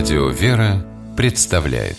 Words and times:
Радио 0.00 0.30
«Вера» 0.30 0.82
представляет 1.14 1.98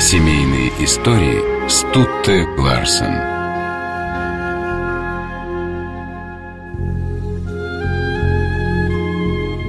Семейные 0.00 0.70
истории 0.80 1.68
Стутте 1.68 2.44
Ларсен 2.58 3.14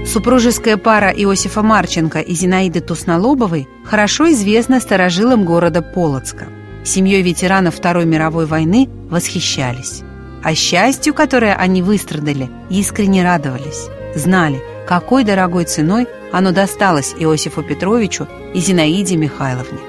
Супружеская 0.08 0.78
пара 0.78 1.12
Иосифа 1.12 1.62
Марченко 1.62 2.22
и 2.22 2.34
Зинаиды 2.34 2.82
Тусналобовой 2.82 3.68
хорошо 3.84 4.32
известна 4.32 4.80
старожилам 4.80 5.46
города 5.46 5.84
Полоцка. 5.84 6.48
Семьей 6.84 7.22
ветеранов 7.22 7.76
Второй 7.76 8.06
мировой 8.06 8.48
войны 8.48 8.90
восхищались. 9.12 10.02
А 10.44 10.56
счастью, 10.56 11.14
которое 11.14 11.54
они 11.54 11.84
выстрадали, 11.84 12.50
искренне 12.72 13.24
радовались. 13.24 13.86
Знали, 14.16 14.64
какой 14.88 15.24
дорогой 15.24 15.66
ценой 15.66 16.08
оно 16.32 16.52
досталось 16.52 17.14
Иосифу 17.18 17.64
Петровичу 17.64 18.28
и 18.54 18.60
Зинаиде 18.60 19.18
Михайловне. 19.18 19.80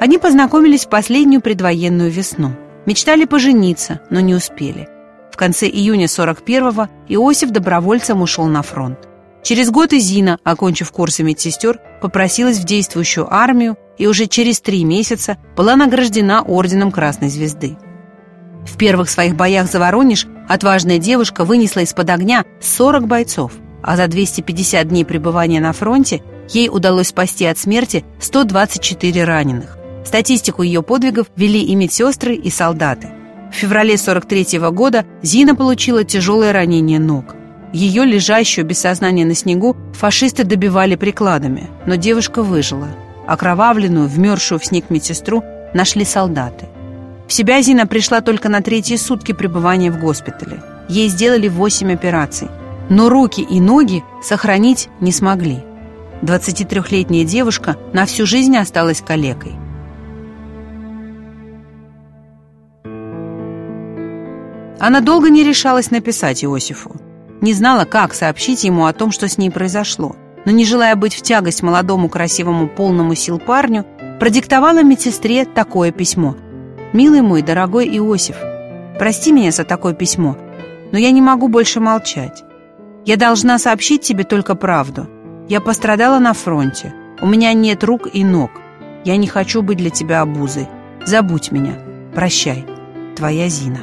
Они 0.00 0.18
познакомились 0.18 0.86
в 0.86 0.88
последнюю 0.88 1.40
предвоенную 1.40 2.10
весну. 2.10 2.52
Мечтали 2.84 3.24
пожениться, 3.24 4.00
но 4.10 4.20
не 4.20 4.34
успели. 4.34 4.88
В 5.32 5.36
конце 5.36 5.66
июня 5.66 6.06
41-го 6.06 6.88
Иосиф 7.08 7.50
добровольцем 7.50 8.22
ушел 8.22 8.46
на 8.46 8.62
фронт. 8.62 8.98
Через 9.42 9.70
год 9.70 9.92
и 9.92 9.98
Зина, 9.98 10.38
окончив 10.44 10.90
курсы 10.92 11.22
медсестер, 11.22 11.80
попросилась 12.00 12.58
в 12.58 12.64
действующую 12.64 13.32
армию 13.32 13.76
и 13.98 14.06
уже 14.06 14.26
через 14.26 14.60
три 14.60 14.84
месяца 14.84 15.38
была 15.56 15.76
награждена 15.76 16.42
Орденом 16.42 16.92
Красной 16.92 17.28
Звезды. 17.28 17.76
В 18.66 18.76
первых 18.76 19.08
своих 19.08 19.36
боях 19.36 19.70
за 19.70 19.78
Воронеж 19.78 20.26
отважная 20.48 20.98
девушка 20.98 21.44
вынесла 21.44 21.80
из-под 21.80 22.10
огня 22.10 22.44
40 22.60 23.06
бойцов, 23.06 23.52
а 23.82 23.96
за 23.96 24.08
250 24.08 24.88
дней 24.88 25.04
пребывания 25.04 25.60
на 25.60 25.72
фронте 25.72 26.22
ей 26.48 26.68
удалось 26.68 27.08
спасти 27.08 27.46
от 27.46 27.58
смерти 27.58 28.04
124 28.20 29.24
раненых. 29.24 29.78
Статистику 30.04 30.62
ее 30.62 30.82
подвигов 30.82 31.26
вели 31.36 31.62
и 31.62 31.74
медсестры, 31.74 32.34
и 32.34 32.50
солдаты. 32.50 33.08
В 33.52 33.54
феврале 33.54 33.96
43 33.96 34.58
-го 34.58 34.70
года 34.70 35.04
Зина 35.22 35.54
получила 35.54 36.04
тяжелое 36.04 36.52
ранение 36.52 36.98
ног. 36.98 37.34
Ее, 37.72 38.04
лежащую 38.04 38.64
без 38.64 38.78
сознания 38.78 39.24
на 39.24 39.34
снегу, 39.34 39.76
фашисты 39.92 40.44
добивали 40.44 40.94
прикладами, 40.94 41.68
но 41.86 41.96
девушка 41.96 42.42
выжила. 42.42 42.88
Окровавленную, 43.26 44.08
вмерзшую 44.08 44.60
в 44.60 44.64
снег 44.64 44.90
медсестру 44.90 45.42
нашли 45.74 46.04
солдаты. 46.04 46.66
В 47.28 47.32
себя 47.32 47.60
Зина 47.60 47.86
пришла 47.86 48.20
только 48.20 48.48
на 48.48 48.62
третьи 48.62 48.96
сутки 48.96 49.32
пребывания 49.32 49.90
в 49.90 49.98
госпитале. 49.98 50.62
Ей 50.88 51.08
сделали 51.08 51.48
8 51.48 51.92
операций, 51.92 52.48
но 52.88 53.08
руки 53.08 53.40
и 53.40 53.60
ноги 53.60 54.04
сохранить 54.22 54.88
не 55.00 55.10
смогли. 55.10 55.64
23-летняя 56.22 57.24
девушка 57.24 57.76
на 57.92 58.06
всю 58.06 58.26
жизнь 58.26 58.56
осталась 58.56 59.02
калекой. 59.02 59.54
Она 64.78 65.00
долго 65.00 65.30
не 65.30 65.42
решалась 65.42 65.90
написать 65.90 66.44
Иосифу. 66.44 66.96
Не 67.40 67.52
знала, 67.54 67.84
как 67.84 68.14
сообщить 68.14 68.64
ему 68.64 68.86
о 68.86 68.92
том, 68.92 69.10
что 69.10 69.28
с 69.28 69.36
ней 69.36 69.50
произошло. 69.50 70.14
Но 70.44 70.52
не 70.52 70.64
желая 70.64 70.94
быть 70.94 71.14
в 71.14 71.22
тягость 71.22 71.62
молодому, 71.62 72.08
красивому, 72.08 72.68
полному 72.68 73.14
сил 73.14 73.38
парню, 73.38 73.84
продиктовала 74.20 74.82
медсестре 74.82 75.44
такое 75.44 75.90
письмо. 75.90 76.36
«Милый 76.96 77.20
мой, 77.20 77.42
дорогой 77.42 77.86
Иосиф, 77.98 78.36
прости 78.98 79.30
меня 79.30 79.50
за 79.50 79.64
такое 79.64 79.92
письмо, 79.92 80.34
но 80.92 80.98
я 80.98 81.10
не 81.10 81.20
могу 81.20 81.48
больше 81.48 81.78
молчать. 81.78 82.42
Я 83.04 83.18
должна 83.18 83.58
сообщить 83.58 84.00
тебе 84.00 84.24
только 84.24 84.54
правду. 84.54 85.06
Я 85.46 85.60
пострадала 85.60 86.18
на 86.20 86.32
фронте. 86.32 86.94
У 87.20 87.26
меня 87.26 87.52
нет 87.52 87.84
рук 87.84 88.08
и 88.10 88.24
ног. 88.24 88.50
Я 89.04 89.18
не 89.18 89.26
хочу 89.26 89.60
быть 89.60 89.76
для 89.76 89.90
тебя 89.90 90.22
обузой. 90.22 90.68
Забудь 91.04 91.52
меня. 91.52 91.74
Прощай. 92.14 92.64
Твоя 93.14 93.50
Зина». 93.50 93.80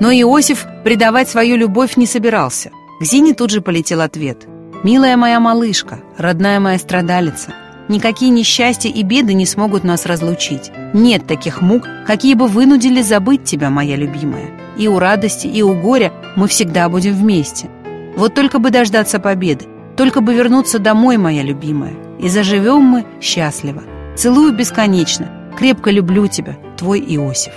Но 0.00 0.10
Иосиф 0.10 0.66
предавать 0.82 1.28
свою 1.28 1.54
любовь 1.54 1.96
не 1.96 2.06
собирался. 2.06 2.72
К 2.98 3.04
Зине 3.04 3.32
тут 3.32 3.50
же 3.50 3.60
полетел 3.60 4.00
ответ. 4.00 4.48
«Милая 4.82 5.16
моя 5.16 5.38
малышка, 5.38 6.00
родная 6.18 6.58
моя 6.58 6.80
страдалица, 6.80 7.52
никакие 7.88 8.30
несчастья 8.30 8.88
и 8.88 9.02
беды 9.02 9.34
не 9.34 9.46
смогут 9.46 9.84
нас 9.84 10.06
разлучить. 10.06 10.70
Нет 10.92 11.26
таких 11.26 11.60
мук, 11.60 11.86
какие 12.06 12.34
бы 12.34 12.48
вынудили 12.48 13.02
забыть 13.02 13.44
тебя, 13.44 13.70
моя 13.70 13.96
любимая. 13.96 14.50
И 14.76 14.88
у 14.88 14.98
радости, 14.98 15.46
и 15.46 15.62
у 15.62 15.74
горя 15.74 16.12
мы 16.36 16.48
всегда 16.48 16.88
будем 16.88 17.14
вместе. 17.14 17.68
Вот 18.16 18.34
только 18.34 18.58
бы 18.58 18.70
дождаться 18.70 19.18
победы, 19.18 19.66
только 19.96 20.20
бы 20.20 20.34
вернуться 20.34 20.78
домой, 20.78 21.16
моя 21.16 21.42
любимая. 21.42 21.94
И 22.18 22.28
заживем 22.28 22.82
мы 22.82 23.04
счастливо. 23.20 23.82
Целую 24.16 24.52
бесконечно, 24.52 25.28
крепко 25.56 25.90
люблю 25.90 26.26
тебя, 26.26 26.56
твой 26.76 27.00
Иосиф». 27.00 27.52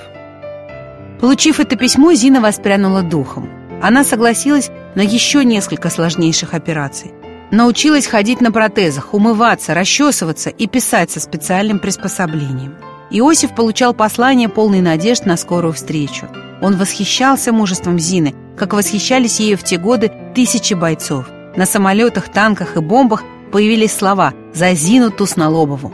Получив 1.22 1.60
это 1.60 1.76
письмо, 1.76 2.14
Зина 2.14 2.42
воспрянула 2.42 3.02
духом. 3.02 3.50
Она 3.82 4.04
согласилась 4.04 4.70
на 4.96 5.02
еще 5.02 5.44
несколько 5.44 5.90
сложнейших 5.90 6.54
операций. 6.54 7.12
Научилась 7.52 8.08
ходить 8.08 8.42
на 8.42 8.52
протезах, 8.52 9.14
умываться, 9.14 9.74
расчесываться 9.74 10.50
и 10.50 10.68
писать 10.68 11.12
со 11.12 11.22
специальным 11.22 11.80
приспособлением. 11.80 12.76
Иосиф 13.10 13.56
получал 13.56 13.94
послание 13.94 14.50
полной 14.50 14.82
надежд 14.82 15.26
на 15.26 15.38
скорую 15.38 15.74
встречу. 15.74 16.28
Он 16.62 16.76
восхищался 16.76 17.54
мужеством 17.54 18.00
Зины, 18.00 18.36
как 18.58 18.74
восхищались 18.74 19.40
ею 19.40 19.58
в 19.58 19.64
те 19.64 19.78
годы 19.78 20.12
тысячи 20.36 20.74
бойцов. 20.74 21.28
На 21.56 21.66
самолетах, 21.66 22.30
танках 22.30 22.76
и 22.76 22.82
бомбах 22.82 23.24
появились 23.54 23.96
слова 23.96 24.34
«За 24.54 24.74
Зину 24.74 25.10
Тусналобову». 25.10 25.94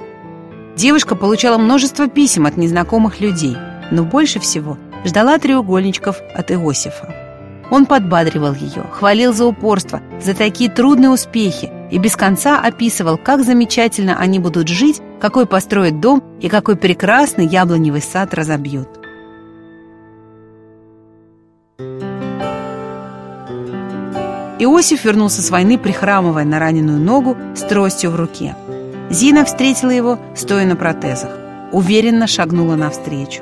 Девушка 0.75 1.15
получала 1.15 1.59
множество 1.59 2.07
писем 2.07 2.47
от 2.47 2.57
незнакомых 2.57 3.19
людей, 3.19 3.55
но 3.91 4.03
больше 4.03 4.39
всего 4.39 4.79
ждала 5.05 5.37
треугольничков 5.37 6.17
от 6.33 6.51
Иосифа. 6.51 7.22
Он 7.73 7.87
подбадривал 7.87 8.53
ее, 8.53 8.83
хвалил 8.91 9.33
за 9.33 9.45
упорство, 9.45 9.99
за 10.21 10.35
такие 10.35 10.69
трудные 10.69 11.09
успехи 11.09 11.71
и 11.89 11.97
без 11.97 12.15
конца 12.15 12.59
описывал, 12.59 13.17
как 13.17 13.43
замечательно 13.43 14.15
они 14.15 14.37
будут 14.37 14.67
жить, 14.67 15.01
какой 15.19 15.47
построят 15.47 15.99
дом 15.99 16.23
и 16.39 16.49
какой 16.49 16.75
прекрасный 16.75 17.47
яблоневый 17.47 18.03
сад 18.03 18.31
разобьют. 18.35 18.89
Иосиф 24.59 25.03
вернулся 25.03 25.41
с 25.41 25.49
войны, 25.49 25.79
прихрамывая 25.79 26.45
на 26.45 26.59
раненую 26.59 26.99
ногу 26.99 27.35
с 27.55 27.61
тростью 27.61 28.11
в 28.11 28.15
руке. 28.15 28.55
Зина 29.09 29.45
встретила 29.45 29.89
его, 29.89 30.19
стоя 30.35 30.67
на 30.67 30.75
протезах. 30.75 31.31
Уверенно 31.71 32.27
шагнула 32.27 32.75
навстречу. 32.75 33.41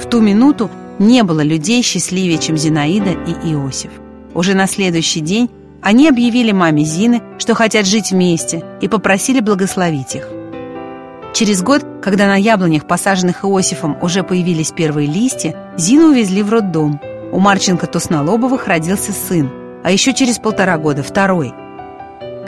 В 0.00 0.06
ту 0.06 0.22
минуту 0.22 0.70
не 1.00 1.24
было 1.24 1.40
людей 1.40 1.82
счастливее, 1.82 2.38
чем 2.38 2.56
Зинаида 2.56 3.10
и 3.10 3.52
Иосиф. 3.52 3.90
Уже 4.34 4.54
на 4.54 4.68
следующий 4.68 5.20
день 5.20 5.50
они 5.82 6.08
объявили 6.08 6.52
маме 6.52 6.84
Зины, 6.84 7.22
что 7.38 7.54
хотят 7.54 7.86
жить 7.86 8.12
вместе, 8.12 8.62
и 8.80 8.86
попросили 8.86 9.40
благословить 9.40 10.14
их. 10.14 10.28
Через 11.32 11.62
год, 11.62 11.84
когда 12.02 12.26
на 12.26 12.36
яблонях, 12.36 12.86
посаженных 12.86 13.44
Иосифом, 13.44 13.96
уже 14.02 14.22
появились 14.22 14.72
первые 14.72 15.08
листья, 15.08 15.56
Зину 15.76 16.08
увезли 16.08 16.42
в 16.42 16.50
роддом. 16.50 17.00
У 17.32 17.38
Марченко 17.38 17.86
Тусналобовых 17.86 18.66
родился 18.66 19.12
сын, 19.12 19.50
а 19.82 19.90
еще 19.90 20.12
через 20.12 20.38
полтора 20.38 20.76
года 20.76 21.02
второй. 21.02 21.54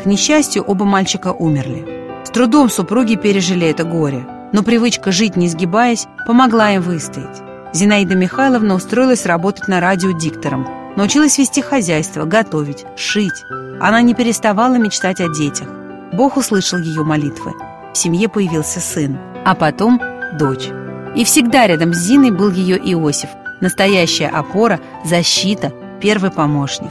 К 0.02 0.04
несчастью, 0.04 0.62
оба 0.62 0.84
мальчика 0.84 1.32
умерли. 1.32 1.86
С 2.24 2.30
трудом 2.30 2.68
супруги 2.68 3.14
пережили 3.14 3.66
это 3.66 3.84
горе, 3.84 4.26
но 4.52 4.62
привычка 4.62 5.10
жить 5.10 5.36
не 5.36 5.48
сгибаясь 5.48 6.06
помогла 6.26 6.72
им 6.72 6.82
выстоять. 6.82 7.41
Зинаида 7.72 8.14
Михайловна 8.14 8.74
устроилась 8.74 9.24
работать 9.24 9.66
на 9.66 9.80
радио 9.80 10.12
диктором, 10.12 10.68
научилась 10.96 11.38
вести 11.38 11.62
хозяйство, 11.62 12.24
готовить, 12.24 12.84
шить. 12.96 13.44
Она 13.80 14.02
не 14.02 14.14
переставала 14.14 14.74
мечтать 14.74 15.20
о 15.20 15.32
детях. 15.32 15.68
Бог 16.12 16.36
услышал 16.36 16.78
ее 16.78 17.02
молитвы. 17.02 17.52
В 17.94 17.96
семье 17.96 18.28
появился 18.28 18.80
сын, 18.80 19.18
а 19.44 19.54
потом 19.54 20.00
дочь. 20.38 20.68
И 21.16 21.24
всегда 21.24 21.66
рядом 21.66 21.94
с 21.94 21.98
Зиной 21.98 22.30
был 22.30 22.50
ее 22.50 22.76
Иосиф, 22.76 23.30
настоящая 23.60 24.28
опора, 24.28 24.80
защита, 25.04 25.72
первый 26.00 26.30
помощник. 26.30 26.90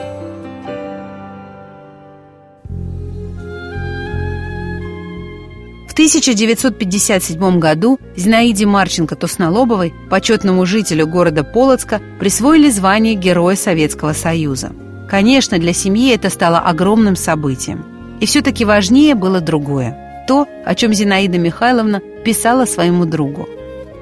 В 5.92 5.94
1957 5.94 7.60
году 7.60 8.00
Зинаиде 8.16 8.66
Марченко 8.66 9.18
Тоснолобовой, 9.18 9.94
почетному 10.10 10.66
жителю 10.66 11.06
города 11.06 11.44
Полоцка, 11.44 12.00
присвоили 12.18 12.70
звание 12.70 13.16
Героя 13.16 13.58
Советского 13.58 14.14
Союза. 14.14 14.72
Конечно, 15.10 15.60
для 15.60 15.74
семьи 15.74 16.16
это 16.16 16.30
стало 16.30 16.60
огромным 16.60 17.18
событием. 17.18 17.84
И 18.22 18.26
все-таки 18.26 18.64
важнее 18.64 19.16
было 19.16 19.42
другое. 19.42 20.24
То, 20.30 20.48
о 20.64 20.76
чем 20.76 20.94
Зинаида 20.94 21.38
Михайловна 21.40 22.00
писала 22.24 22.64
своему 22.64 23.04
другу. 23.04 23.50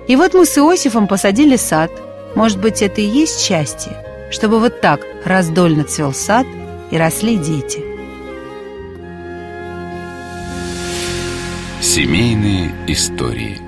И 0.07 0.15
вот 0.15 0.35
мы 0.35 0.45
с 0.45 0.55
Иосифом 0.59 1.07
посадили 1.07 1.55
сад, 1.55 1.89
Может 2.35 2.61
быть, 2.61 2.83
это 2.83 3.01
и 3.01 3.05
есть 3.05 3.39
счастье, 3.39 3.97
чтобы 4.29 4.59
вот 4.59 4.79
так 4.79 4.99
раздольно 5.25 5.85
цвел 5.85 6.13
сад 6.13 6.45
и 6.91 6.97
росли 6.97 7.35
дети. 7.35 7.88
Семейные 11.91 12.69
истории 12.85 13.59